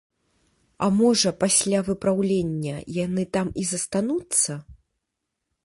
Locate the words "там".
3.37-3.47